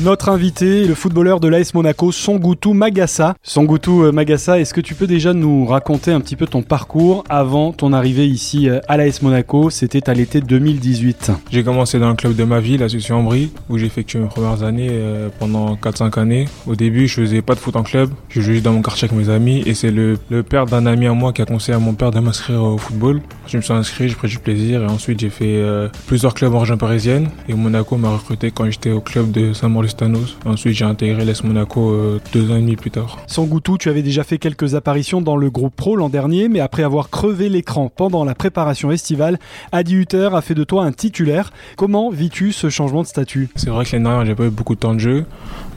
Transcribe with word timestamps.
Notre 0.00 0.28
invité, 0.28 0.86
le 0.86 0.94
footballeur 0.96 1.38
de 1.38 1.46
l'AS 1.46 1.72
Monaco, 1.72 2.10
Songutu 2.10 2.70
Magassa. 2.74 3.36
Songutu 3.44 3.90
euh, 3.90 4.10
Magassa, 4.10 4.58
est-ce 4.58 4.74
que 4.74 4.80
tu 4.80 4.96
peux 4.96 5.06
déjà 5.06 5.32
nous 5.32 5.64
raconter 5.66 6.10
un 6.10 6.20
petit 6.20 6.34
peu 6.34 6.48
ton 6.48 6.62
parcours 6.62 7.22
avant 7.28 7.72
ton 7.72 7.92
arrivée 7.92 8.26
ici 8.26 8.68
euh, 8.68 8.80
à 8.88 8.96
l'AS 8.96 9.22
Monaco? 9.22 9.70
C'était 9.70 10.10
à 10.10 10.14
l'été 10.14 10.40
2018. 10.40 11.30
J'ai 11.48 11.62
commencé 11.62 12.00
dans 12.00 12.08
le 12.08 12.16
club 12.16 12.34
de 12.34 12.42
ma 12.42 12.58
ville, 12.58 12.82
à 12.82 12.88
Sucy 12.88 13.12
Ambry, 13.12 13.52
où 13.68 13.78
j'ai 13.78 13.86
effectué 13.86 14.18
mes 14.18 14.26
premières 14.26 14.64
années 14.64 14.88
euh, 14.90 15.28
pendant 15.38 15.76
4-5 15.76 16.18
années. 16.18 16.46
Au 16.66 16.74
début, 16.74 17.06
je 17.06 17.20
faisais 17.20 17.40
pas 17.40 17.54
de 17.54 17.60
foot 17.60 17.76
en 17.76 17.84
club, 17.84 18.10
je 18.30 18.40
jouais 18.40 18.54
juste 18.54 18.64
dans 18.64 18.72
mon 18.72 18.82
quartier 18.82 19.08
avec 19.08 19.16
mes 19.16 19.32
amis 19.32 19.62
et 19.64 19.74
c'est 19.74 19.92
le, 19.92 20.18
père 20.42 20.66
d'un 20.66 20.86
ami 20.86 21.06
à 21.06 21.12
moi 21.12 21.32
qui 21.32 21.40
a 21.40 21.46
conseillé 21.46 21.76
à 21.76 21.78
mon 21.78 21.94
père 21.94 22.10
de 22.10 22.18
m'inscrire 22.18 22.64
au 22.64 22.78
football. 22.78 23.22
Je 23.46 23.58
me 23.58 23.62
suis 23.62 23.72
inscrit, 23.72 24.08
j'ai 24.08 24.16
pris 24.16 24.28
du 24.28 24.40
plaisir 24.40 24.82
et 24.82 24.86
ensuite 24.86 25.20
j'ai 25.20 25.30
fait 25.30 25.62
plusieurs 26.08 26.34
clubs 26.34 26.52
en 26.52 26.58
région 26.58 26.76
parisienne 26.76 27.28
et 27.48 27.54
Monaco 27.54 27.96
m'a 27.96 28.10
recruté 28.10 28.50
quand 28.50 28.68
j'étais 28.68 28.90
au 28.90 29.00
club 29.00 29.30
de 29.30 29.52
Saint-Maurice-Tanos. 29.88 30.36
Ensuite, 30.44 30.74
j'ai 30.74 30.84
intégré 30.84 31.24
l'AS 31.24 31.42
Monaco 31.44 31.96
deux 32.32 32.50
ans 32.50 32.56
et 32.56 32.60
demi 32.60 32.76
plus 32.76 32.90
tard. 32.90 33.18
Songutu, 33.26 33.78
tu 33.78 33.88
avais 33.88 34.02
déjà 34.02 34.24
fait 34.24 34.38
quelques 34.38 34.74
apparitions 34.74 35.20
dans 35.20 35.36
le 35.36 35.50
groupe 35.50 35.74
pro 35.74 35.96
l'an 35.96 36.08
dernier, 36.08 36.48
mais 36.48 36.60
après 36.60 36.82
avoir 36.82 37.10
crevé 37.10 37.48
l'écran 37.48 37.90
pendant 37.94 38.24
la 38.24 38.34
préparation 38.34 38.90
estivale, 38.90 39.38
Adi 39.72 39.96
Hutter 39.96 40.30
a 40.32 40.40
fait 40.40 40.54
de 40.54 40.64
toi 40.64 40.84
un 40.84 40.92
titulaire. 40.92 41.52
Comment 41.76 42.10
vis-tu 42.10 42.52
ce 42.52 42.70
changement 42.70 43.02
de 43.02 43.06
statut? 43.06 43.48
C'est 43.56 43.70
vrai 43.70 43.84
que 43.84 43.92
l'année 43.92 44.04
dernière, 44.04 44.26
j'ai 44.26 44.34
pas 44.34 44.44
eu 44.44 44.50
beaucoup 44.50 44.74
de 44.74 44.80
temps 44.80 44.94
de 44.94 45.00
jeu, 45.00 45.24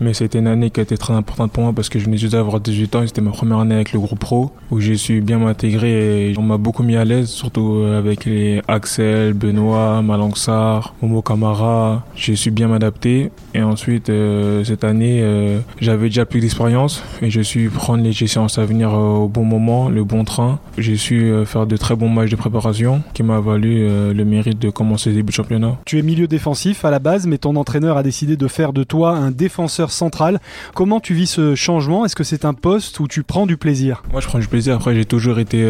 mais 0.02 0.14
c'était 0.14 0.40
une 0.40 0.48
année 0.48 0.70
qui 0.70 0.80
a 0.80 0.84
été 0.84 0.98
très 0.98 1.14
importante 1.14 1.52
pour 1.52 1.64
moi 1.64 1.74
parce 1.74 1.90
que 1.90 2.00
je 2.00 2.06
venais 2.06 2.18
juste 2.18 2.34
d'avoir 2.34 2.60
18 2.60 2.96
ans 2.96 3.04
et 3.04 3.08
c'était 3.08 3.22
ma 3.22 3.32
première 3.32 3.60
année 3.60 3.76
avec 3.76 3.94
le 3.94 4.00
groupe 4.00 4.20
pro 4.20 4.52
où 4.72 4.80
j'ai 4.80 4.96
su 4.96 5.22
bien 5.22 5.40
m'intégrer 5.40 6.32
et 6.32 6.38
on 6.38 6.42
m'a 6.42 6.58
beaucoup 6.58 6.84
mis 6.84 6.96
à 6.96 7.06
l'aise, 7.06 7.30
surtout 7.30 7.84
avec 7.96 8.26
les 8.26 8.62
Axel, 8.68 9.34
Benoît, 9.34 10.02
Malangsar, 10.02 10.94
Momo 11.02 11.22
Kamara. 11.22 12.04
J'ai 12.16 12.36
su 12.36 12.52
bien 12.52 12.68
m'adapter 12.68 13.32
et 13.54 13.62
ensuite 13.62 13.97
euh, 14.10 14.64
cette 14.64 14.84
année, 14.84 15.22
euh, 15.22 15.60
j'avais 15.80 16.08
déjà 16.08 16.26
plus 16.26 16.40
d'expérience 16.40 17.04
et 17.22 17.30
je 17.30 17.42
suis 17.42 17.70
prendre 17.70 18.04
les 18.04 18.14
séances 18.14 18.58
à 18.58 18.66
venir 18.66 18.94
euh, 18.94 19.16
au 19.16 19.28
bon 19.28 19.44
moment, 19.44 19.90
le 19.90 20.04
bon 20.04 20.24
train. 20.24 20.60
J'ai 20.78 20.96
su 20.96 21.32
faire 21.46 21.66
de 21.68 21.78
très 21.78 21.96
bons 21.96 22.10
matchs 22.10 22.30
de 22.30 22.36
préparation 22.36 23.02
qui 23.14 23.24
m'a 23.24 23.40
valu 23.40 23.88
le 24.14 24.26
mérite 24.26 24.60
de 24.60 24.70
commencer 24.70 25.10
le 25.10 25.16
début 25.16 25.32
de 25.32 25.36
championnat. 25.36 25.78
Tu 25.86 26.00
es 26.00 26.02
milieu 26.02 26.28
défensif 26.28 26.86
à 26.86 26.92
la 26.92 27.00
base, 27.00 27.26
mais 27.28 27.38
ton 27.38 27.56
entraîneur 27.56 27.98
a 27.98 28.04
décidé 28.04 28.38
de 28.38 28.48
faire 28.48 28.74
de 28.74 28.84
toi 28.84 29.12
un 29.12 29.32
défenseur 29.32 29.92
central. 29.92 30.40
Comment 30.74 31.00
tu 31.00 31.14
vis 31.14 31.28
ce 31.28 31.56
changement? 31.56 32.06
Est-ce 32.06 32.16
que 32.16 32.24
c'est 32.24 32.46
un 32.46 32.54
poste 32.54 33.00
où 33.00 33.08
tu 33.08 33.24
prends 33.24 33.46
du 33.48 33.58
plaisir? 33.58 34.04
Moi, 34.12 34.22
je 34.22 34.28
prends 34.28 34.40
du 34.40 34.48
plaisir. 34.48 34.76
Après, 34.76 34.94
j'ai 34.96 35.06
toujours 35.06 35.40
été 35.40 35.68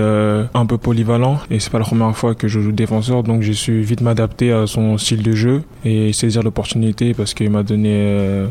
un 0.54 0.66
peu 0.66 0.78
polyvalent 0.78 1.40
et 1.50 1.60
c'est 1.60 1.72
pas 1.72 1.80
la 1.80 1.86
première 1.86 2.16
fois 2.16 2.36
que 2.36 2.48
je 2.48 2.60
joue 2.60 2.72
défenseur, 2.72 3.24
donc 3.24 3.42
j'ai 3.42 3.54
su 3.54 3.82
vite 3.82 4.02
m'adapter 4.02 4.52
à 4.52 4.68
son 4.68 4.98
style 4.98 5.24
de 5.24 5.34
jeu 5.34 5.64
et 5.86 6.14
saisir 6.14 6.44
l'opportunité 6.44 7.14
parce 7.14 7.34
qu'il 7.34 7.50
m'a 7.50 7.64
donné 7.64 7.88
euh, 8.18 8.48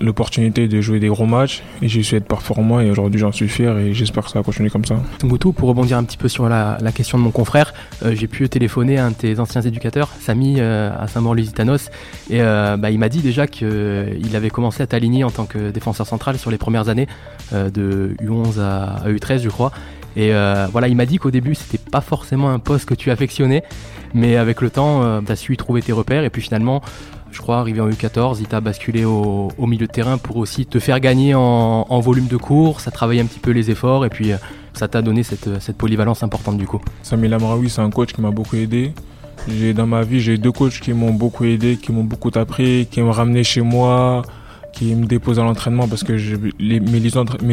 l'opportunité 0.00 0.68
de 0.68 0.80
jouer 0.80 1.00
des 1.00 1.08
gros 1.08 1.26
matchs 1.26 1.62
et 1.82 1.88
j'ai 1.88 2.02
su 2.02 2.16
être 2.16 2.26
performant 2.26 2.80
et 2.80 2.90
aujourd'hui 2.90 3.18
j'en 3.18 3.32
suis 3.32 3.48
fier 3.48 3.76
et 3.78 3.94
j'espère 3.94 4.24
que 4.24 4.30
ça 4.30 4.38
va 4.38 4.42
continuer 4.42 4.70
comme 4.70 4.84
ça. 4.84 4.96
Moutou, 5.24 5.52
pour 5.52 5.68
rebondir 5.68 5.98
un 5.98 6.04
petit 6.04 6.16
peu 6.16 6.28
sur 6.28 6.48
la, 6.48 6.78
question 6.94 7.18
de 7.18 7.22
mon 7.22 7.30
confrère, 7.30 7.74
euh, 8.04 8.14
j'ai 8.14 8.26
pu 8.26 8.48
téléphoner 8.48 8.98
à 8.98 9.06
un 9.06 9.10
de 9.10 9.14
tes 9.16 9.40
anciens 9.40 9.62
éducateurs, 9.62 10.10
Samy, 10.20 10.56
euh, 10.58 10.90
à 10.98 11.08
Saint-Maur-Lusitanos, 11.08 11.90
et 12.30 12.38
bah, 12.38 12.90
il 12.90 12.98
m'a 12.98 13.08
dit 13.08 13.20
déjà 13.20 13.46
qu'il 13.46 14.30
avait 14.34 14.50
commencé 14.50 14.82
à 14.82 14.86
t'aligner 14.86 15.24
en 15.24 15.30
tant 15.30 15.46
que 15.46 15.70
défenseur 15.70 16.06
central 16.06 16.38
sur 16.38 16.50
les 16.50 16.58
premières 16.58 16.88
années, 16.88 17.08
de 17.52 18.14
U11 18.22 18.60
à, 18.60 19.04
à 19.04 19.08
U13 19.08 19.42
je 19.42 19.48
crois. 19.48 19.72
Et 20.16 20.30
voilà, 20.72 20.88
il 20.88 20.96
m'a 20.96 21.06
dit 21.06 21.18
qu'au 21.18 21.30
début 21.30 21.54
c'était 21.54 21.78
pas 21.78 22.00
forcément 22.00 22.50
un 22.50 22.58
poste 22.58 22.86
que 22.86 22.94
tu 22.94 23.10
affectionnais, 23.10 23.62
mais 24.14 24.36
avec 24.36 24.60
le 24.60 24.70
temps, 24.70 25.22
tu 25.22 25.32
as 25.32 25.36
su 25.36 25.54
y 25.54 25.56
trouver 25.56 25.82
tes 25.82 25.92
repères, 25.92 26.24
et 26.24 26.30
puis 26.30 26.42
finalement, 26.42 26.82
je 27.30 27.40
crois, 27.40 27.58
arrivé 27.58 27.80
en 27.80 27.88
U14, 27.88 28.38
il 28.40 28.46
t'a 28.46 28.60
basculé 28.60 29.04
au, 29.04 29.50
milieu 29.58 29.86
de 29.86 29.92
terrain 29.92 30.18
pour 30.18 30.36
aussi 30.36 30.66
te 30.66 30.78
faire 30.78 31.00
gagner 31.00 31.34
en, 31.34 32.00
volume 32.00 32.26
de 32.26 32.36
course, 32.36 32.84
ça 32.84 32.90
travaillait 32.90 33.22
un 33.22 33.26
petit 33.26 33.40
peu 33.40 33.50
les 33.50 33.70
efforts, 33.70 34.04
et 34.04 34.10
puis 34.10 34.32
euh, 34.32 34.36
ça 34.74 34.88
t'a 34.88 35.02
donné 35.02 35.22
cette, 35.22 35.60
cette, 35.60 35.76
polyvalence 35.76 36.22
importante 36.22 36.58
du 36.58 36.66
coup. 36.66 36.80
Samir 37.02 37.30
Lamraoui, 37.30 37.70
c'est 37.70 37.82
un 37.82 37.90
coach 37.90 38.12
qui 38.12 38.20
m'a 38.20 38.30
beaucoup 38.30 38.56
aidé. 38.56 38.92
Dans 39.74 39.86
ma 39.86 40.02
vie, 40.02 40.20
j'ai 40.20 40.38
deux 40.38 40.50
coachs 40.50 40.80
qui 40.80 40.92
m'ont 40.92 41.12
beaucoup 41.12 41.44
aidé, 41.44 41.76
qui 41.76 41.92
m'ont 41.92 42.04
beaucoup 42.04 42.30
appris, 42.34 42.88
qui 42.90 43.00
m'ont 43.00 43.12
ramené 43.12 43.44
chez 43.44 43.60
moi, 43.60 44.22
qui 44.76 44.94
me 44.94 45.06
dépose 45.06 45.38
à 45.38 45.42
l'entraînement 45.42 45.88
parce 45.88 46.04
que 46.04 46.12
les, 46.58 46.80
mes, 46.80 47.00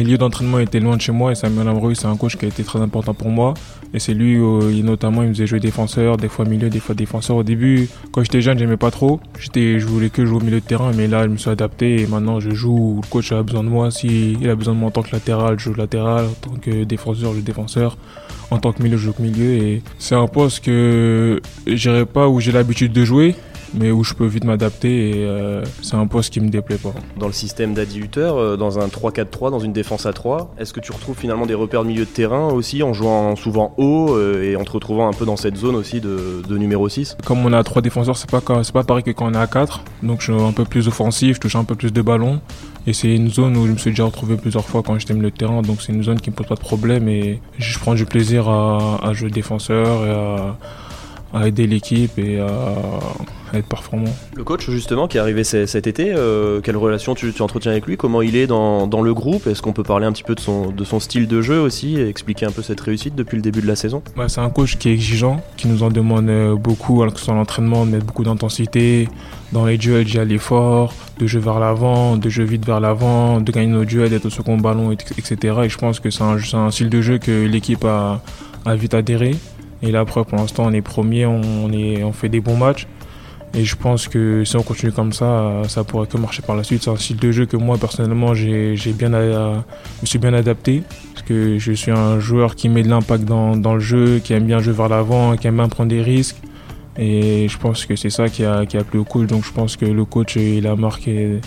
lieux 0.04 0.18
d'entraînement 0.18 0.58
étaient 0.58 0.78
loin 0.78 0.96
de 0.96 1.00
chez 1.00 1.10
moi 1.10 1.32
et 1.32 1.34
Samuel 1.34 1.68
Ambreux 1.68 1.94
c'est 1.94 2.06
un 2.06 2.16
coach 2.16 2.36
qui 2.36 2.44
a 2.44 2.48
été 2.48 2.62
très 2.62 2.80
important 2.80 3.14
pour 3.14 3.30
moi. 3.30 3.54
Et 3.94 3.98
c'est 3.98 4.12
lui 4.12 4.36
euh, 4.36 4.70
il, 4.70 4.84
notamment 4.84 5.22
il 5.22 5.30
me 5.30 5.34
faisait 5.34 5.46
jouer 5.46 5.58
défenseur 5.58 6.18
des 6.18 6.28
fois 6.28 6.44
milieu 6.44 6.68
des 6.68 6.80
fois 6.80 6.94
défenseur. 6.94 7.36
Au 7.36 7.42
début 7.42 7.88
quand 8.12 8.22
j'étais 8.22 8.42
jeune 8.42 8.58
j'aimais 8.58 8.76
pas 8.76 8.90
trop. 8.90 9.20
J'étais 9.40 9.80
je 9.80 9.86
voulais 9.86 10.10
que 10.10 10.26
jouer 10.26 10.36
au 10.36 10.40
milieu 10.40 10.60
de 10.60 10.66
terrain 10.66 10.92
mais 10.94 11.06
là 11.06 11.22
je 11.24 11.28
me 11.28 11.38
suis 11.38 11.50
adapté 11.50 12.02
et 12.02 12.06
maintenant 12.06 12.40
je 12.40 12.50
joue. 12.50 13.00
Le 13.02 13.08
coach 13.08 13.32
a 13.32 13.42
besoin 13.42 13.64
de 13.64 13.70
moi. 13.70 13.90
Si 13.90 14.36
il 14.40 14.50
a 14.50 14.54
besoin 14.54 14.74
de 14.74 14.78
moi 14.78 14.88
en 14.88 14.92
tant 14.92 15.02
que 15.02 15.12
latéral 15.12 15.58
je 15.58 15.64
joue 15.64 15.74
latéral. 15.74 16.26
En 16.26 16.50
tant 16.50 16.56
que 16.60 16.84
défenseur 16.84 17.32
je 17.32 17.38
joue 17.38 17.42
défenseur. 17.42 17.96
En 18.50 18.58
tant 18.58 18.72
que 18.72 18.82
milieu 18.82 18.98
je 18.98 19.04
joue 19.06 19.14
milieu. 19.18 19.50
Et 19.50 19.82
c'est 19.98 20.14
un 20.14 20.26
poste 20.26 20.62
que 20.62 21.40
j'irai 21.66 22.04
pas 22.04 22.28
où 22.28 22.38
j'ai 22.40 22.52
l'habitude 22.52 22.92
de 22.92 23.04
jouer 23.04 23.34
mais 23.72 23.90
où 23.90 24.04
je 24.04 24.14
peux 24.14 24.26
vite 24.26 24.44
m'adapter 24.44 25.10
et 25.10 25.24
euh, 25.24 25.64
c'est 25.82 25.96
un 25.96 26.06
poste 26.06 26.32
qui 26.32 26.40
me 26.40 26.48
déplaît 26.48 26.76
pas. 26.76 26.92
Dans 27.18 27.26
le 27.26 27.32
système 27.32 27.74
d'Adi 27.74 28.00
Hutter, 28.00 28.20
euh, 28.20 28.56
dans 28.56 28.78
un 28.78 28.88
3-4-3, 28.88 29.50
dans 29.50 29.58
une 29.58 29.72
défense 29.72 30.06
à 30.06 30.12
3, 30.12 30.54
est-ce 30.58 30.72
que 30.72 30.80
tu 30.80 30.92
retrouves 30.92 31.16
finalement 31.16 31.46
des 31.46 31.54
repères 31.54 31.82
de 31.82 31.88
milieu 31.88 32.04
de 32.04 32.10
terrain 32.10 32.48
aussi 32.48 32.82
en 32.82 32.92
jouant 32.92 33.36
souvent 33.36 33.74
haut 33.76 34.14
euh, 34.14 34.42
et 34.42 34.56
en 34.56 34.64
te 34.64 34.72
retrouvant 34.72 35.08
un 35.08 35.12
peu 35.12 35.24
dans 35.24 35.36
cette 35.36 35.56
zone 35.56 35.76
aussi 35.76 36.00
de, 36.00 36.42
de 36.46 36.58
numéro 36.58 36.88
6 36.88 37.16
Comme 37.24 37.44
on 37.44 37.52
a 37.52 37.62
trois 37.62 37.82
défenseurs, 37.82 38.16
c'est 38.16 38.30
pas, 38.30 38.42
c'est 38.62 38.72
pas 38.72 38.84
pareil 38.84 39.02
que 39.04 39.10
quand 39.10 39.26
on 39.26 39.34
est 39.34 39.38
à 39.38 39.46
4, 39.46 39.82
donc 40.02 40.20
je 40.20 40.32
suis 40.32 40.42
un 40.42 40.52
peu 40.52 40.64
plus 40.64 40.88
offensif, 40.88 41.36
je 41.36 41.40
touche 41.40 41.56
un 41.56 41.64
peu 41.64 41.74
plus 41.74 41.92
de 41.92 42.02
ballons. 42.02 42.40
Et 42.86 42.92
c'est 42.92 43.14
une 43.14 43.30
zone 43.30 43.56
où 43.56 43.66
je 43.66 43.72
me 43.72 43.78
suis 43.78 43.90
déjà 43.90 44.04
retrouvé 44.04 44.36
plusieurs 44.36 44.66
fois 44.66 44.82
quand 44.82 44.98
j'étais 44.98 45.14
milieu 45.14 45.30
de 45.30 45.36
terrain, 45.36 45.62
donc 45.62 45.80
c'est 45.80 45.92
une 45.92 46.02
zone 46.02 46.20
qui 46.20 46.28
me 46.28 46.34
pose 46.34 46.46
pas 46.46 46.54
de 46.54 46.60
problème 46.60 47.08
et 47.08 47.40
je 47.58 47.78
prends 47.78 47.94
du 47.94 48.04
plaisir 48.04 48.46
à, 48.48 49.00
à 49.02 49.14
jouer 49.14 49.30
défenseur 49.30 50.04
et 50.04 50.10
à 50.10 50.58
à 51.34 51.48
aider 51.48 51.66
l'équipe 51.66 52.18
et 52.18 52.40
à, 52.40 52.48
à, 53.54 53.58
être 53.58 53.68
performant. 53.68 54.10
Le 54.36 54.44
coach 54.44 54.68
justement 54.68 55.08
qui 55.08 55.16
est 55.16 55.20
arrivé 55.20 55.44
cet 55.44 55.86
été, 55.86 56.12
euh, 56.12 56.60
quelle 56.60 56.76
relation 56.76 57.14
tu, 57.14 57.32
tu, 57.32 57.42
entretiens 57.42 57.72
avec 57.72 57.86
lui? 57.86 57.96
Comment 57.96 58.22
il 58.22 58.36
est 58.36 58.46
dans, 58.46 58.86
dans 58.86 59.02
le 59.02 59.14
groupe? 59.14 59.46
Est-ce 59.46 59.62
qu'on 59.62 59.72
peut 59.72 59.82
parler 59.82 60.06
un 60.06 60.12
petit 60.12 60.22
peu 60.22 60.34
de 60.34 60.40
son, 60.40 60.70
de 60.70 60.84
son 60.84 61.00
style 61.00 61.28
de 61.28 61.42
jeu 61.42 61.60
aussi 61.60 61.98
et 61.98 62.08
expliquer 62.08 62.46
un 62.46 62.50
peu 62.50 62.62
cette 62.62 62.80
réussite 62.80 63.14
depuis 63.14 63.36
le 63.36 63.42
début 63.42 63.60
de 63.60 63.66
la 63.66 63.76
saison? 63.76 64.02
C'est 64.28 64.40
un 64.40 64.50
coach 64.50 64.76
qui 64.76 64.88
est 64.88 64.92
exigeant, 64.92 65.40
qui 65.56 65.68
nous 65.68 65.82
en 65.82 65.90
demande 65.90 66.30
beaucoup, 66.58 67.02
alors 67.02 67.14
que 67.14 67.20
ce 67.20 67.26
soit 67.26 67.34
l'entraînement, 67.34 67.86
de 67.86 67.92
mettre 67.92 68.06
beaucoup 68.06 68.24
d'intensité, 68.24 69.08
dans 69.52 69.64
les 69.64 69.78
duels 69.78 70.04
d'y 70.04 70.18
aller 70.18 70.38
fort, 70.38 70.92
de 71.18 71.26
jeu 71.26 71.38
vers 71.38 71.60
l'avant, 71.60 72.16
de 72.16 72.28
jeu 72.28 72.44
vite 72.44 72.66
vers 72.66 72.80
l'avant, 72.80 73.40
de 73.40 73.52
gagner 73.52 73.68
nos 73.68 73.84
duels, 73.84 74.10
d'être 74.10 74.26
au 74.26 74.30
second 74.30 74.56
ballon, 74.56 74.90
etc. 74.92 75.36
Et 75.64 75.68
je 75.68 75.78
pense 75.78 76.00
que 76.00 76.10
c'est 76.10 76.22
un, 76.22 76.36
un 76.54 76.70
style 76.70 76.90
de 76.90 77.00
jeu 77.00 77.18
que 77.18 77.46
l'équipe 77.46 77.84
a, 77.84 78.20
a 78.64 78.74
vite 78.74 78.94
adhéré. 78.94 79.36
Et 79.82 79.92
là, 79.92 80.00
après, 80.00 80.24
pour 80.24 80.38
l'instant, 80.38 80.64
on 80.66 80.72
est 80.72 80.82
premier, 80.82 81.26
on, 81.26 81.70
est, 81.72 82.02
on 82.02 82.12
fait 82.12 82.28
des 82.28 82.40
bons 82.40 82.56
matchs. 82.56 82.86
Et 83.56 83.64
je 83.64 83.76
pense 83.76 84.08
que 84.08 84.42
si 84.44 84.56
on 84.56 84.62
continue 84.62 84.90
comme 84.90 85.12
ça, 85.12 85.62
ça 85.68 85.84
pourrait 85.84 86.08
que 86.08 86.18
marcher 86.18 86.42
par 86.42 86.56
la 86.56 86.64
suite. 86.64 86.82
C'est 86.82 86.90
un 86.90 86.96
style 86.96 87.18
de 87.18 87.30
jeu 87.30 87.46
que 87.46 87.56
moi, 87.56 87.78
personnellement, 87.78 88.34
j'ai 88.34 88.74
bien, 88.98 89.10
me 89.10 89.62
suis 90.04 90.18
bien 90.18 90.34
adapté. 90.34 90.82
Parce 91.12 91.24
que 91.24 91.58
je 91.58 91.72
suis 91.72 91.92
un 91.92 92.18
joueur 92.18 92.56
qui 92.56 92.68
met 92.68 92.82
de 92.82 92.88
l'impact 92.88 93.24
dans, 93.24 93.74
le 93.74 93.80
jeu, 93.80 94.18
qui 94.18 94.32
aime 94.32 94.44
bien 94.44 94.58
jouer 94.58 94.72
vers 94.72 94.88
l'avant, 94.88 95.36
qui 95.36 95.46
aime 95.46 95.56
bien 95.56 95.68
prendre 95.68 95.90
des 95.90 96.02
risques. 96.02 96.36
Et 96.96 97.46
je 97.48 97.58
pense 97.58 97.86
que 97.86 97.94
c'est 97.94 98.10
ça 98.10 98.28
qui 98.28 98.44
a, 98.44 98.66
qui 98.66 98.76
a 98.76 98.82
plu 98.82 98.98
au 98.98 99.04
coach. 99.04 99.28
Donc 99.28 99.44
je 99.44 99.52
pense 99.52 99.76
que 99.76 99.86
le 99.86 100.04
coach, 100.04 100.34
il 100.34 100.66
a 100.66 100.74
marqué 100.74 101.40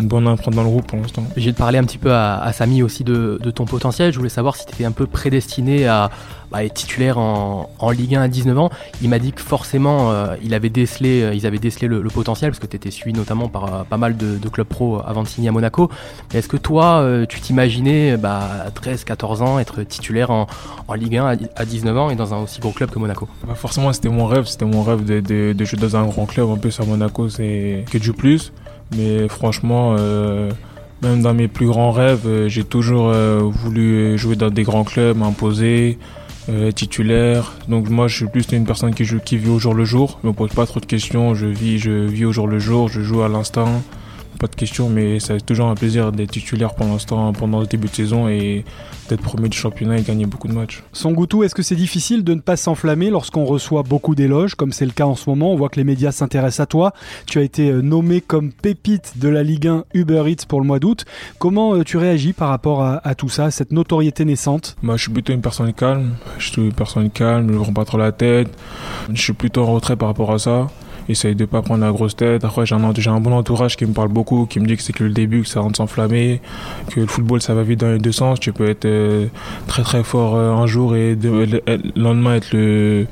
une 0.00 0.06
bonne 0.06 0.28
empreinte 0.28 0.54
dans 0.54 0.62
le 0.62 0.68
groupe 0.68 0.86
pour 0.86 0.98
l'instant. 0.98 1.24
J'ai 1.36 1.52
parlé 1.52 1.78
un 1.78 1.84
petit 1.84 1.98
peu 1.98 2.12
à, 2.12 2.38
à 2.40 2.52
Samy 2.52 2.82
aussi 2.82 3.04
de, 3.04 3.38
de, 3.42 3.50
ton 3.50 3.64
potentiel. 3.64 4.12
Je 4.12 4.18
voulais 4.18 4.28
savoir 4.30 4.56
si 4.56 4.64
tu 4.66 4.74
étais 4.74 4.84
un 4.84 4.92
peu 4.92 5.06
prédestiné 5.06 5.86
à, 5.86 6.10
bah, 6.50 6.64
être 6.64 6.74
titulaire 6.74 7.18
en, 7.18 7.68
en, 7.78 7.90
Ligue 7.90 8.14
1 8.14 8.22
à 8.22 8.28
19 8.28 8.58
ans. 8.58 8.70
Il 9.02 9.10
m'a 9.10 9.18
dit 9.18 9.32
que 9.32 9.42
forcément, 9.42 10.12
euh, 10.12 10.36
il 10.42 10.54
avait 10.54 10.70
décelé, 10.70 11.22
euh, 11.22 11.34
ils 11.34 11.46
avaient 11.46 11.58
décelé 11.58 11.88
le, 11.88 12.00
le 12.00 12.10
potentiel 12.10 12.50
parce 12.50 12.60
que 12.60 12.66
tu 12.66 12.76
étais 12.76 12.90
suivi 12.90 13.16
notamment 13.16 13.48
par 13.48 13.64
euh, 13.64 13.82
pas 13.84 13.96
mal 13.96 14.16
de, 14.16 14.38
de, 14.38 14.48
clubs 14.48 14.66
pro 14.66 15.00
avant 15.04 15.22
de 15.22 15.28
signer 15.28 15.48
à 15.48 15.52
Monaco. 15.52 15.90
Est-ce 16.32 16.48
que 16.48 16.56
toi, 16.56 17.00
euh, 17.00 17.26
tu 17.26 17.40
t'imaginais 17.40 18.16
bah, 18.16 18.48
à 18.66 18.70
13, 18.70 19.04
14 19.04 19.42
ans 19.42 19.58
être 19.58 19.82
titulaire 19.82 20.30
en, 20.30 20.46
en 20.86 20.94
Ligue 20.94 21.16
1 21.16 21.26
à, 21.26 21.36
à, 21.56 21.64
19 21.64 21.98
ans 21.98 22.10
et 22.10 22.16
dans 22.16 22.32
un 22.34 22.38
aussi 22.38 22.60
gros 22.60 22.72
club 22.72 22.90
que 22.90 22.98
Monaco? 22.98 23.28
Bah 23.46 23.54
Forcément, 23.54 23.92
c'était 23.92 24.08
mon 24.08 24.26
rêve. 24.26 24.46
C'était 24.46 24.64
mon 24.64 24.82
rêve 24.82 25.04
de, 25.04 25.20
de, 25.20 25.52
de, 25.52 25.64
jouer 25.64 25.78
dans 25.78 25.96
un 25.96 26.06
grand 26.06 26.26
club. 26.26 26.48
En 26.48 26.56
plus, 26.56 26.78
à 26.80 26.84
Monaco, 26.84 27.28
c'est 27.28 27.84
que 27.90 27.98
du 27.98 28.12
plus. 28.12 28.52
Mais 28.96 29.28
franchement, 29.28 29.96
euh, 29.98 30.50
même 31.02 31.22
dans 31.22 31.34
mes 31.34 31.48
plus 31.48 31.66
grands 31.66 31.92
rêves, 31.92 32.26
euh, 32.26 32.48
j'ai 32.48 32.64
toujours 32.64 33.08
euh, 33.08 33.40
voulu 33.40 34.18
jouer 34.18 34.36
dans 34.36 34.50
des 34.50 34.62
grands 34.62 34.84
clubs, 34.84 35.16
m'imposer, 35.16 35.98
euh, 36.48 36.72
titulaire. 36.72 37.52
Donc 37.68 37.88
moi, 37.88 38.08
je 38.08 38.16
suis 38.16 38.26
plus 38.26 38.46
une 38.52 38.64
personne 38.64 38.94
qui, 38.94 39.04
joue, 39.04 39.20
qui 39.20 39.36
vit 39.36 39.50
au 39.50 39.58
jour 39.58 39.74
le 39.74 39.84
jour. 39.84 40.18
Je 40.22 40.28
me 40.28 40.32
pose 40.32 40.50
pas 40.50 40.66
trop 40.66 40.80
de 40.80 40.86
questions. 40.86 41.34
Je 41.34 41.46
vis, 41.46 41.78
je 41.78 41.90
vis 41.90 42.24
au 42.24 42.32
jour 42.32 42.48
le 42.48 42.58
jour. 42.58 42.88
Je 42.88 43.00
joue 43.00 43.22
à 43.22 43.28
l'instant. 43.28 43.82
Pas 44.38 44.46
de 44.46 44.54
question, 44.54 44.88
mais 44.88 45.20
c'est 45.20 45.44
toujours 45.44 45.68
un 45.68 45.74
plaisir 45.74 46.12
d'être 46.12 46.30
titulaire 46.30 46.74
pour 46.74 46.86
l'instant 46.86 47.32
pendant 47.32 47.60
le 47.60 47.66
début 47.66 47.88
de 47.88 47.94
saison 47.94 48.28
et 48.28 48.64
d'être 49.08 49.22
premier 49.22 49.48
du 49.48 49.56
championnat 49.56 49.98
et 49.98 50.02
gagner 50.02 50.26
beaucoup 50.26 50.48
de 50.48 50.52
matchs. 50.52 50.82
Son 50.92 51.12
Goutou, 51.12 51.42
est-ce 51.42 51.54
que 51.54 51.62
c'est 51.62 51.76
difficile 51.76 52.24
de 52.24 52.34
ne 52.34 52.40
pas 52.40 52.56
s'enflammer 52.56 53.10
lorsqu'on 53.10 53.44
reçoit 53.44 53.82
beaucoup 53.82 54.14
d'éloges, 54.14 54.54
comme 54.54 54.72
c'est 54.72 54.84
le 54.84 54.92
cas 54.92 55.06
en 55.06 55.14
ce 55.14 55.28
moment? 55.28 55.52
On 55.52 55.56
voit 55.56 55.68
que 55.68 55.76
les 55.76 55.84
médias 55.84 56.12
s'intéressent 56.12 56.60
à 56.60 56.66
toi. 56.66 56.92
Tu 57.26 57.38
as 57.38 57.42
été 57.42 57.70
euh, 57.70 57.80
nommé 57.80 58.20
comme 58.20 58.52
pépite 58.52 59.14
de 59.16 59.28
la 59.28 59.42
Ligue 59.42 59.66
1 59.66 59.84
Uber 59.94 60.24
Eats 60.26 60.46
pour 60.46 60.60
le 60.60 60.66
mois 60.66 60.78
d'août. 60.78 61.04
Comment 61.38 61.74
euh, 61.74 61.84
tu 61.84 61.96
réagis 61.96 62.32
par 62.32 62.48
rapport 62.48 62.82
à, 62.82 63.14
tout 63.14 63.28
ça, 63.28 63.50
cette 63.50 63.72
notoriété 63.72 64.24
naissante? 64.24 64.76
Moi, 64.82 64.96
je 64.96 65.02
suis 65.02 65.12
plutôt 65.12 65.32
une 65.32 65.40
personne 65.40 65.72
calme. 65.72 66.14
Je 66.38 66.50
suis 66.50 66.62
une 66.62 66.72
personne 66.72 67.10
calme, 67.10 67.48
je 67.48 67.54
ne 67.54 67.58
prends 67.58 67.72
pas 67.72 67.84
trop 67.84 67.98
la 67.98 68.12
tête. 68.12 68.48
Je 69.12 69.20
suis 69.20 69.32
plutôt 69.32 69.62
en 69.62 69.74
retrait 69.74 69.96
par 69.96 70.08
rapport 70.08 70.32
à 70.32 70.38
ça 70.38 70.68
essaye 71.08 71.34
de 71.34 71.44
pas 71.44 71.62
prendre 71.62 71.84
la 71.84 71.90
grosse 71.90 72.16
tête. 72.16 72.44
Après, 72.44 72.66
j'ai 72.66 72.74
un, 72.74 72.84
un, 72.84 73.20
bon 73.20 73.32
entourage 73.32 73.76
qui 73.76 73.86
me 73.86 73.92
parle 73.92 74.08
beaucoup, 74.08 74.46
qui 74.46 74.60
me 74.60 74.66
dit 74.66 74.76
que 74.76 74.82
c'est 74.82 74.92
que 74.92 75.04
le 75.04 75.10
début, 75.10 75.42
que 75.42 75.48
ça 75.48 75.60
rentre 75.60 75.76
s'enflammer, 75.76 76.40
que 76.90 77.00
le 77.00 77.06
football, 77.06 77.40
ça 77.40 77.54
va 77.54 77.62
vite 77.62 77.80
dans 77.80 77.90
les 77.90 77.98
deux 77.98 78.12
sens. 78.12 78.40
Tu 78.40 78.52
peux 78.52 78.68
être 78.68 78.84
euh, 78.84 79.26
très 79.66 79.82
très 79.82 80.02
fort 80.02 80.36
euh, 80.36 80.52
un 80.52 80.66
jour 80.66 80.96
et 80.96 81.14
le 81.14 81.62
lendemain 81.96 82.36
être 82.36 82.52
le 82.52 83.06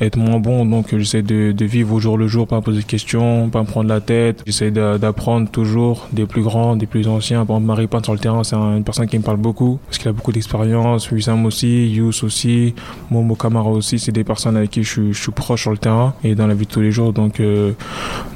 être 0.00 0.16
moins 0.16 0.38
bon. 0.38 0.64
Donc 0.64 0.96
j'essaie 0.96 1.22
de, 1.22 1.52
de, 1.52 1.64
vivre 1.64 1.94
au 1.94 2.00
jour 2.00 2.18
le 2.18 2.26
jour, 2.26 2.46
pas 2.46 2.60
poser 2.60 2.80
de 2.80 2.86
questions, 2.86 3.48
pas 3.50 3.62
me 3.62 3.66
prendre 3.66 3.88
la 3.88 4.00
tête. 4.00 4.42
J'essaie 4.46 4.70
d'apprendre 4.70 5.50
toujours 5.50 6.08
des 6.12 6.26
plus 6.26 6.42
grands, 6.42 6.76
des 6.76 6.86
plus 6.86 7.08
anciens. 7.08 7.44
Par 7.44 7.56
exemple, 7.56 7.66
Marie 7.66 7.86
Pan 7.86 8.02
sur 8.02 8.12
le 8.12 8.18
terrain, 8.18 8.44
c'est 8.44 8.56
une 8.56 8.84
personne 8.84 9.06
qui 9.06 9.18
me 9.18 9.22
parle 9.22 9.38
beaucoup 9.38 9.78
parce 9.86 9.98
qu'il 9.98 10.08
a 10.08 10.12
beaucoup 10.12 10.32
d'expérience. 10.32 11.10
Wissam 11.10 11.44
aussi, 11.46 11.88
Yous 11.88 12.24
aussi, 12.24 12.74
Momo 13.10 13.34
Kamara 13.34 13.70
aussi. 13.70 13.98
C'est 13.98 14.12
des 14.12 14.24
personnes 14.24 14.56
avec 14.56 14.70
qui 14.70 14.82
je 14.82 14.90
suis, 14.90 15.12
je 15.12 15.22
suis, 15.22 15.32
proche 15.32 15.62
sur 15.62 15.70
le 15.70 15.78
terrain 15.78 16.14
et 16.22 16.34
dans 16.34 16.46
la 16.46 16.54
vie 16.54 16.66
de 16.66 16.70
tous 16.70 16.80
les 16.80 16.90
jours. 16.90 17.12
Donc 17.12 17.40
euh, 17.40 17.72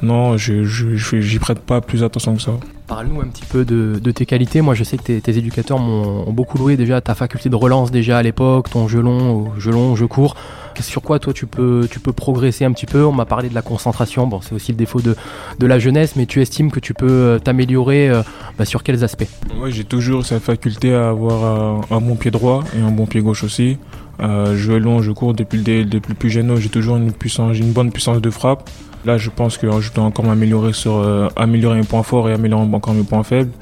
non, 0.02 0.36
je 0.36 0.64
j'y 0.64 1.38
prête 1.38 1.60
pas 1.60 1.80
plus 1.80 2.02
attention 2.02 2.34
que 2.34 2.42
ça. 2.42 2.52
Parle-nous 2.88 3.20
un 3.20 3.26
petit 3.26 3.44
peu 3.44 3.64
de, 3.64 4.10
tes 4.10 4.26
qualités. 4.26 4.60
Moi, 4.60 4.74
je 4.74 4.82
sais 4.82 4.96
que 4.96 5.18
tes, 5.18 5.38
éducateurs 5.38 5.78
m'ont 5.78 6.32
beaucoup 6.32 6.58
loué 6.58 6.76
déjà 6.76 7.00
ta 7.00 7.14
faculté 7.14 7.48
de 7.48 7.54
relance 7.54 7.90
déjà 7.90 8.18
à 8.18 8.22
l'époque, 8.22 8.70
ton 8.70 8.88
jeu 8.88 9.00
long, 9.00 9.54
jeu 9.58 9.70
long, 9.70 9.94
jeu 9.94 10.06
court 10.06 10.34
sur 10.82 11.02
quoi 11.02 11.18
toi 11.18 11.32
tu 11.32 11.46
peux, 11.46 11.86
tu 11.90 12.00
peux 12.00 12.12
progresser 12.12 12.64
un 12.64 12.72
petit 12.72 12.86
peu? 12.86 13.04
On 13.04 13.12
m'a 13.12 13.26
parlé 13.26 13.48
de 13.48 13.54
la 13.54 13.62
concentration, 13.62 14.26
bon 14.26 14.40
c'est 14.40 14.54
aussi 14.54 14.72
le 14.72 14.78
défaut 14.78 15.00
de, 15.00 15.16
la 15.60 15.78
jeunesse, 15.78 16.16
mais 16.16 16.26
tu 16.26 16.40
estimes 16.40 16.70
que 16.70 16.80
tu 16.80 16.94
peux 16.94 17.06
euh, 17.08 17.38
t'améliorer 17.38 18.08
euh, 18.08 18.22
bah, 18.58 18.64
sur 18.64 18.82
quels 18.82 19.04
aspects? 19.04 19.28
Oui, 19.60 19.72
j'ai 19.72 19.84
toujours 19.84 20.24
cette 20.24 20.42
faculté 20.42 20.94
à 20.94 21.10
avoir 21.10 21.82
un, 21.90 22.00
bon 22.00 22.16
pied 22.16 22.30
droit 22.30 22.64
et 22.76 22.80
un 22.80 22.90
bon 22.90 23.06
pied 23.06 23.20
gauche 23.20 23.44
aussi. 23.44 23.78
Euh, 24.20 24.56
je 24.56 24.72
long, 24.72 25.00
je 25.00 25.12
cours 25.12 25.34
depuis 25.34 25.62
le, 25.62 25.84
depuis 25.84 26.14
plus 26.14 26.30
jeune 26.30 26.56
j'ai 26.56 26.68
toujours 26.68 26.96
une, 26.96 27.12
puissance, 27.12 27.56
une 27.56 27.72
bonne 27.72 27.92
puissance 27.92 28.20
de 28.20 28.30
frappe. 28.30 28.68
Là, 29.04 29.16
je 29.16 29.30
pense 29.30 29.58
que 29.58 29.80
je 29.80 29.92
dois 29.92 30.04
encore 30.04 30.24
m'améliorer 30.24 30.72
sur 30.72 31.30
améliorer 31.36 31.78
mes 31.78 31.84
points 31.84 32.02
forts 32.02 32.28
et 32.28 32.32
améliorer 32.32 32.62
encore 32.62 32.94
mes 32.94 33.04
points 33.04 33.22
faibles. 33.22 33.52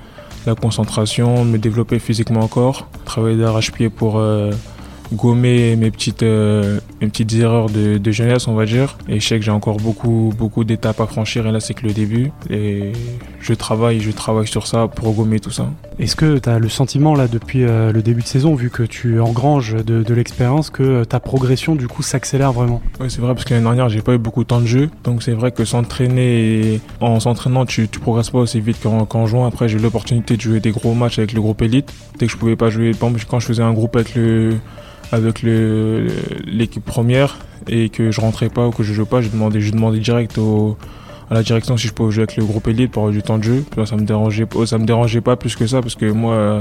La 0.46 0.54
concentration, 0.54 1.44
me 1.44 1.58
développer 1.58 1.98
physiquement 1.98 2.40
encore, 2.40 2.88
travailler 3.04 3.36
d'arrache-pied 3.36 3.90
pour 3.90 4.20
gommer 5.12 5.76
mes 5.76 5.90
petites, 5.90 6.22
euh, 6.22 6.80
mes 7.00 7.08
petites 7.08 7.32
erreurs 7.34 7.70
de, 7.70 7.98
de, 7.98 8.10
jeunesse, 8.10 8.48
on 8.48 8.54
va 8.54 8.66
dire. 8.66 8.98
Et 9.08 9.20
je 9.20 9.26
sais 9.26 9.38
que 9.38 9.44
j'ai 9.44 9.50
encore 9.50 9.76
beaucoup, 9.76 10.32
beaucoup 10.36 10.64
d'étapes 10.64 11.00
à 11.00 11.06
franchir 11.06 11.46
et 11.46 11.52
là, 11.52 11.60
c'est 11.60 11.74
que 11.74 11.86
le 11.86 11.92
début. 11.92 12.32
Et 12.50 12.92
je 13.40 13.54
travaille, 13.54 14.00
je 14.00 14.10
travaille 14.10 14.46
sur 14.46 14.66
ça 14.66 14.88
pour 14.88 15.12
gommer 15.14 15.40
tout 15.40 15.50
ça. 15.50 15.68
Est-ce 15.98 16.16
que 16.16 16.38
tu 16.38 16.48
as 16.48 16.58
le 16.58 16.68
sentiment, 16.68 17.14
là, 17.14 17.28
depuis 17.28 17.64
euh, 17.64 17.92
le 17.92 18.02
début 18.02 18.22
de 18.22 18.26
saison, 18.26 18.54
vu 18.54 18.70
que 18.70 18.82
tu 18.82 19.20
engranges 19.20 19.74
de, 19.74 20.02
de 20.02 20.14
l'expérience, 20.14 20.70
que 20.70 20.82
euh, 20.82 21.04
ta 21.04 21.20
progression, 21.20 21.74
du 21.74 21.88
coup, 21.88 22.02
s'accélère 22.02 22.52
vraiment? 22.52 22.82
Oui, 23.00 23.10
c'est 23.10 23.20
vrai, 23.20 23.34
parce 23.34 23.44
que 23.44 23.54
l'année 23.54 23.64
dernière, 23.64 23.88
j'ai 23.88 24.02
pas 24.02 24.14
eu 24.14 24.18
beaucoup 24.18 24.42
de 24.42 24.48
temps 24.48 24.60
de 24.60 24.66
jeu. 24.66 24.90
Donc, 25.04 25.22
c'est 25.22 25.32
vrai 25.32 25.52
que 25.52 25.64
s'entraîner, 25.64 26.80
en 27.00 27.20
s'entraînant, 27.20 27.64
tu, 27.64 27.88
tu 27.88 28.00
progresses 28.00 28.30
pas 28.30 28.38
aussi 28.38 28.60
vite 28.60 28.78
qu'en 28.82 29.26
jouant. 29.26 29.46
Après, 29.46 29.68
j'ai 29.68 29.78
eu 29.78 29.80
l'opportunité 29.80 30.36
de 30.36 30.40
jouer 30.40 30.60
des 30.60 30.70
gros 30.70 30.94
matchs 30.94 31.18
avec 31.18 31.32
le 31.32 31.40
groupe 31.40 31.62
élite. 31.62 31.92
Dès 32.18 32.26
que 32.26 32.32
je 32.32 32.36
pouvais 32.36 32.56
pas 32.56 32.70
jouer, 32.70 32.92
quand 32.98 33.40
je 33.40 33.46
faisais 33.46 33.62
un 33.62 33.72
groupe 33.72 33.96
avec 33.96 34.14
le 34.14 34.56
avec 35.12 35.42
l'équipe 35.42 36.84
première 36.84 37.38
et 37.68 37.88
que 37.88 38.10
je 38.10 38.20
rentrais 38.20 38.48
pas 38.48 38.66
ou 38.66 38.70
que 38.70 38.82
je 38.82 38.92
jouais 38.92 39.06
pas, 39.06 39.20
j'ai 39.20 39.28
demandé, 39.28 39.60
j'ai 39.60 39.72
demandé 39.72 39.98
direct 39.98 40.38
au, 40.38 40.76
à 41.30 41.34
la 41.34 41.42
direction 41.42 41.76
si 41.76 41.88
je 41.88 41.92
pouvais 41.92 42.12
jouer 42.12 42.22
avec 42.22 42.36
le 42.36 42.44
groupe 42.44 42.68
élite 42.68 42.92
pour 42.92 43.02
avoir 43.02 43.12
du 43.12 43.22
temps 43.22 43.38
de 43.38 43.44
jeu. 43.44 43.64
ça 43.84 43.96
me 43.96 44.02
dérangeait, 44.02 44.46
ça 44.66 44.78
me 44.78 44.84
dérangeait 44.84 45.20
pas 45.20 45.36
plus 45.36 45.56
que 45.56 45.66
ça 45.66 45.80
parce 45.80 45.94
que 45.94 46.10
moi, 46.10 46.60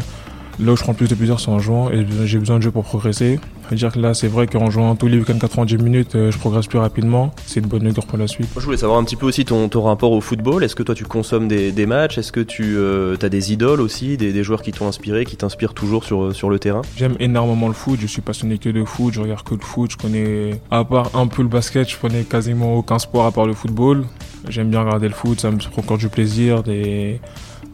Là 0.58 0.72
où 0.72 0.78
je 0.78 0.84
prends 0.84 0.94
plus 0.94 1.10
de 1.10 1.16
plaisir, 1.16 1.40
c'est 1.40 1.50
en 1.50 1.60
jouant 1.60 1.92
et 1.92 2.06
j'ai 2.26 2.40
besoin 2.40 2.58
de 2.58 2.64
jeu 2.64 2.72
pour 2.72 2.86
progresser. 2.86 3.40
dire 3.72 3.92
que 3.92 4.00
là, 4.00 4.14
c'est 4.14 4.30
vrai 4.30 4.48
qu'en 4.48 4.70
jouant 4.70 4.96
tous 4.96 5.08
les 5.08 5.18
week-ends 5.18 5.38
90 5.38 5.78
minutes, 5.78 6.16
euh, 6.16 6.32
je 6.32 6.38
progresse 6.38 6.68
plus 6.68 6.80
rapidement. 6.80 7.32
C'est 7.46 7.60
une 7.60 7.66
bonne 7.66 7.86
augure 7.86 8.06
pour 8.06 8.18
la 8.18 8.28
suite. 8.28 8.48
je 8.56 8.62
voulais 8.62 8.78
savoir 8.78 8.98
un 8.98 9.04
petit 9.04 9.18
peu 9.18 9.26
aussi 9.26 9.44
ton, 9.44 9.68
ton 9.68 9.82
rapport 9.82 10.14
au 10.14 10.22
football. 10.22 10.64
Est-ce 10.64 10.76
que 10.76 10.84
toi, 10.84 10.96
tu 10.96 11.04
consommes 11.04 11.50
des, 11.50 11.74
des 11.74 11.86
matchs? 11.86 12.18
Est-ce 12.18 12.32
que 12.32 12.40
tu 12.40 12.76
euh, 12.78 13.18
as 13.22 13.28
des 13.28 13.52
idoles 13.52 13.82
aussi, 13.82 14.16
des, 14.16 14.32
des 14.32 14.44
joueurs 14.44 14.62
qui 14.62 14.72
t'ont 14.72 14.88
inspiré, 14.88 15.26
qui 15.26 15.36
t'inspirent 15.36 15.74
toujours 15.74 16.06
sur, 16.06 16.34
sur 16.34 16.50
le 16.50 16.58
terrain? 16.58 16.84
J'aime 16.96 17.18
énormément 17.20 17.68
le 17.68 17.74
foot. 17.74 18.00
Je 18.00 18.08
suis 18.08 18.22
passionné 18.22 18.58
que 18.58 18.70
de 18.70 18.86
foot. 18.86 19.14
Je 19.14 19.20
regarde 19.20 19.44
que 19.44 19.56
le 19.56 19.62
foot. 19.62 19.92
Je 19.92 19.98
connais, 19.98 20.62
à 20.72 20.86
part 20.86 21.14
un 21.18 21.28
peu 21.28 21.42
le 21.42 21.50
basket, 21.50 21.90
je 21.90 21.98
connais 21.98 22.24
quasiment 22.24 22.78
aucun 22.78 22.98
sport 23.00 23.26
à 23.26 23.32
part 23.32 23.46
le 23.46 23.54
football. 23.54 24.06
J'aime 24.48 24.70
bien 24.70 24.84
regarder 24.84 25.10
le 25.10 25.14
foot. 25.14 25.42
Ça 25.42 25.52
me 25.52 25.58
procure 25.58 25.98
du 25.98 26.08
plaisir, 26.08 26.64
des, 26.64 27.20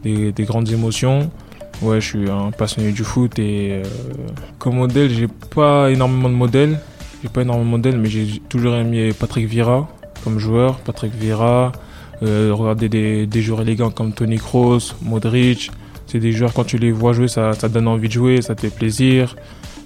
des, 0.02 0.32
des 0.32 0.44
grandes 0.44 0.68
émotions. 0.70 1.30
Ouais, 1.82 2.00
je 2.00 2.06
suis 2.06 2.30
un 2.30 2.52
passionné 2.52 2.92
du 2.92 3.02
foot 3.02 3.40
et 3.40 3.72
euh, 3.72 3.82
comme 4.60 4.76
modèle, 4.76 5.10
j'ai 5.10 5.26
pas 5.26 5.90
énormément 5.90 6.28
de 6.28 6.34
modèles. 6.34 6.78
J'ai 7.22 7.28
pas 7.28 7.42
énormément 7.42 7.64
de 7.64 7.70
modèles, 7.70 7.98
mais 7.98 8.08
j'ai 8.08 8.40
toujours 8.48 8.76
aimé 8.76 9.12
Patrick 9.12 9.48
Vieira 9.48 9.88
comme 10.22 10.38
joueur. 10.38 10.78
Patrick 10.78 11.12
Vieira, 11.12 11.72
euh, 12.22 12.52
regarder 12.54 12.88
des, 12.88 13.26
des, 13.26 13.42
joueurs 13.42 13.62
élégants 13.62 13.90
comme 13.90 14.12
Tony 14.12 14.38
Kroos, 14.38 14.94
Modric. 15.02 15.72
C'est 16.06 16.20
des 16.20 16.30
joueurs, 16.30 16.52
quand 16.52 16.62
tu 16.62 16.78
les 16.78 16.92
vois 16.92 17.14
jouer, 17.14 17.26
ça, 17.26 17.52
ça 17.52 17.68
donne 17.68 17.88
envie 17.88 18.06
de 18.06 18.12
jouer, 18.12 18.42
ça 18.42 18.54
te 18.54 18.60
fait 18.60 18.70
plaisir. 18.74 19.34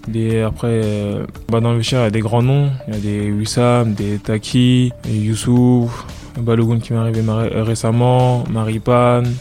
Des, 0.07 0.43
après, 0.43 0.83
bah 1.51 1.61
dans 1.61 1.73
le 1.73 1.79
vestiaire, 1.79 2.01
il 2.01 2.05
y 2.05 2.07
a 2.09 2.11
des 2.11 2.21
grands 2.21 2.43
noms. 2.43 2.71
Il 2.89 2.95
y 2.95 2.97
a 2.97 3.01
des 3.01 3.31
Wissam, 3.31 3.95
des 3.95 4.19
Taki, 4.19 4.93
Youssouf, 5.09 6.05
Balogun 6.39 6.79
qui 6.79 6.93
m'est 6.93 6.99
arrivé 6.99 7.23
récemment, 7.63 8.45
Maripane. 8.51 9.33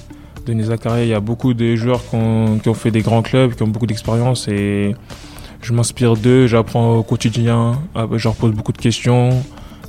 Denis 0.46 0.66
Zakaria, 0.66 1.04
il 1.04 1.10
y 1.10 1.14
a 1.14 1.20
beaucoup 1.20 1.54
de 1.54 1.76
joueurs 1.76 2.02
qui 2.08 2.16
ont, 2.16 2.74
fait 2.74 2.92
des 2.92 3.02
grands 3.02 3.22
clubs, 3.22 3.56
qui 3.56 3.64
ont 3.64 3.68
beaucoup 3.68 3.88
d'expérience 3.88 4.48
et 4.48 4.96
je 5.62 5.74
m'inspire 5.74 6.16
d'eux, 6.16 6.46
j'apprends 6.46 6.98
au 6.98 7.04
quotidien, 7.04 7.82
je 7.96 8.24
leur 8.24 8.36
pose 8.36 8.52
beaucoup 8.52 8.72
de 8.72 8.78
questions, 8.78 9.30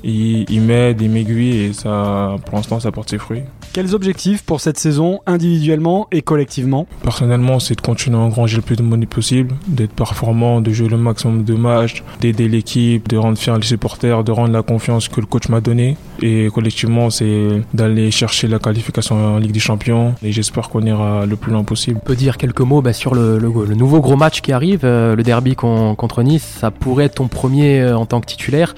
ils, 0.03 0.51
ils 0.51 0.63
m'aident, 0.63 1.03
ils 1.03 1.11
m'aiguillent 1.11 1.65
et 1.65 1.73
ça, 1.73 2.37
pour 2.47 2.57
l'instant, 2.57 2.81
ça 2.81 2.91
porte 2.91 3.11
ses 3.11 3.19
fruits. 3.19 3.43
Quels 3.77 3.95
objectifs 3.95 4.43
pour 4.43 4.63
cette 4.63 4.79
saison, 4.79 5.21
individuellement 5.27 6.09
et 6.11 6.23
collectivement? 6.23 6.87
Personnellement, 7.03 7.61
c'est 7.61 7.75
de 7.75 7.83
continuer 7.83 8.17
à 8.17 8.21
engranger 8.21 8.57
le 8.57 8.63
plus 8.63 8.75
de 8.75 8.83
money 8.83 9.05
possible, 9.05 9.55
d'être 9.69 9.93
performant, 9.93 10.63
de 10.63 10.71
jouer 10.71 10.89
le 10.89 10.97
maximum 10.97 11.45
de 11.45 11.53
matchs, 11.53 12.03
d'aider 12.23 12.49
l'équipe, 12.49 13.07
de 13.07 13.19
rendre 13.19 13.37
fiers 13.37 13.55
les 13.55 13.67
supporters, 13.67 14.25
de 14.25 14.33
rendre 14.33 14.51
la 14.51 14.63
confiance 14.63 15.09
que 15.09 15.21
le 15.21 15.27
coach 15.27 15.51
m'a 15.51 15.61
donnée. 15.61 15.99
Et 16.23 16.49
collectivement, 16.55 17.11
c'est 17.11 17.49
d'aller 17.75 18.11
chercher 18.11 18.49
la 18.49 18.59
qualification 18.59 19.35
en 19.35 19.37
Ligue 19.37 19.53
des 19.53 19.61
Champions. 19.61 20.15
Et 20.23 20.33
j'espère 20.33 20.71
qu'on 20.71 20.81
ira 20.81 21.27
le 21.27 21.37
plus 21.37 21.53
loin 21.53 21.63
possible. 21.63 22.01
On 22.03 22.07
peut 22.07 22.17
dire 22.17 22.39
quelques 22.39 22.63
mots 22.63 22.81
bah, 22.81 22.95
sur 22.95 23.15
le, 23.15 23.39
nouveau 23.75 24.01
gros 24.01 24.17
match 24.17 24.41
qui 24.41 24.53
arrive, 24.53 24.81
euh, 24.85 25.15
le 25.15 25.23
derby 25.23 25.55
contre 25.55 26.23
Nice. 26.23 26.45
Ça 26.61 26.71
pourrait 26.71 27.05
être 27.05 27.17
ton 27.17 27.29
premier 27.29 27.81
euh, 27.81 27.99
en 27.99 28.07
tant 28.07 28.23
que 28.23 28.27
titulaire. 28.27 28.75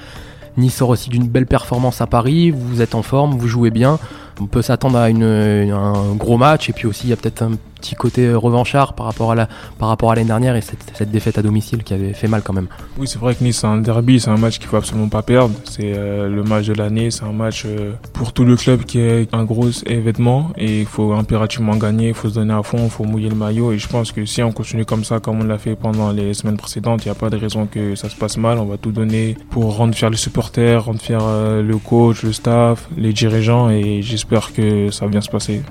Nice 0.57 0.75
sort 0.75 0.89
aussi 0.89 1.09
d'une 1.09 1.29
belle 1.29 1.45
performance 1.45 2.01
à 2.01 2.07
Paris. 2.07 2.51
Vous 2.51 2.81
êtes 2.81 2.95
en 2.95 3.01
forme, 3.01 3.37
vous 3.37 3.47
jouez 3.47 3.71
bien 3.71 3.97
on 4.39 4.47
peut 4.47 4.61
s'attendre 4.61 4.97
à 4.97 5.05
un 5.05 6.15
gros 6.15 6.37
match 6.37 6.69
et 6.69 6.73
puis 6.73 6.87
aussi 6.87 7.07
il 7.07 7.09
y 7.09 7.13
a 7.13 7.15
peut-être 7.15 7.41
un 7.41 7.53
petit 7.79 7.95
côté 7.95 8.33
revanchard 8.33 8.93
par 8.93 9.05
rapport 9.05 9.31
à 9.31 9.35
la 9.35 9.49
par 9.77 9.89
rapport 9.89 10.11
à 10.11 10.15
l'année 10.15 10.27
dernière 10.27 10.55
et 10.55 10.61
cette, 10.61 10.91
cette, 10.93 11.11
défaite 11.11 11.37
à 11.37 11.41
domicile 11.41 11.83
qui 11.83 11.93
avait 11.93 12.13
fait 12.13 12.27
mal 12.27 12.41
quand 12.43 12.53
même. 12.53 12.67
Oui, 12.97 13.07
c'est 13.07 13.19
vrai 13.19 13.35
que 13.35 13.43
Nice 13.43 13.59
c'est 13.59 13.67
un 13.67 13.77
derby, 13.77 14.19
c'est 14.19 14.29
un 14.29 14.37
match 14.37 14.59
qu'il 14.59 14.67
faut 14.67 14.77
absolument 14.77 15.09
pas 15.09 15.21
perdre. 15.21 15.55
C'est 15.63 15.93
euh, 15.95 16.27
le 16.29 16.43
match 16.43 16.67
de 16.67 16.73
l'année, 16.73 17.11
c'est 17.11 17.23
un 17.23 17.33
match 17.33 17.63
euh, 17.65 17.93
pour 18.13 18.33
tout 18.33 18.43
le 18.43 18.55
club 18.55 18.83
qui 18.83 18.99
est 18.99 19.33
un 19.33 19.43
gros 19.43 19.69
événement 19.85 20.51
et 20.57 20.81
il 20.81 20.85
faut 20.85 21.13
impérativement 21.13 21.75
gagner, 21.75 22.09
il 22.09 22.13
faut 22.13 22.29
se 22.29 22.35
donner 22.35 22.53
à 22.53 22.63
fond, 22.63 22.79
il 22.83 22.89
faut 22.89 23.03
mouiller 23.03 23.29
le 23.29 23.35
maillot 23.35 23.71
et 23.71 23.77
je 23.77 23.87
pense 23.87 24.11
que 24.11 24.25
si 24.25 24.43
on 24.43 24.51
continue 24.51 24.85
comme 24.85 25.03
ça 25.03 25.19
comme 25.19 25.41
on 25.41 25.43
l'a 25.43 25.57
fait 25.57 25.75
pendant 25.75 26.11
les 26.11 26.33
semaines 26.33 26.57
précédentes, 26.57 27.05
il 27.05 27.07
n'y 27.07 27.11
a 27.11 27.15
pas 27.15 27.29
de 27.29 27.37
raison 27.37 27.65
que 27.65 27.95
ça 27.95 28.09
se 28.09 28.15
passe 28.15 28.37
mal. 28.37 28.57
On 28.59 28.65
va 28.65 28.77
tout 28.77 28.91
donner 28.91 29.37
pour 29.49 29.75
rendre 29.75 29.95
fier 29.95 30.09
les 30.09 30.17
supporters, 30.17 30.85
rendre 30.85 31.01
fier 31.01 31.19
euh, 31.21 31.61
le 31.61 31.77
coach, 31.77 32.23
le 32.23 32.33
staff, 32.33 32.87
les 32.97 33.13
dirigeants 33.13 33.69
et 33.69 34.01
j'espère 34.01 34.53
que 34.53 34.91
ça 34.91 35.05
va 35.05 35.11
bien 35.11 35.21
se 35.21 35.29
passer. 35.29 35.61